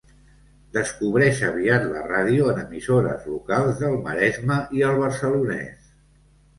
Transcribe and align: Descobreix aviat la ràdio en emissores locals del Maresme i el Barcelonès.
Descobreix 0.77 1.41
aviat 1.49 1.85
la 1.91 2.01
ràdio 2.13 2.49
en 2.55 2.63
emissores 2.65 3.29
locals 3.35 3.81
del 3.87 3.97
Maresme 4.09 4.61
i 4.83 4.87
el 4.93 5.03
Barcelonès. 5.07 5.91